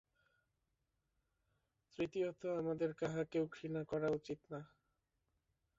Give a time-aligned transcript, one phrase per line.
[1.99, 4.67] তৃতীয়ত আমাদের কাহাকেও ঘৃণা করা উচিত নয়।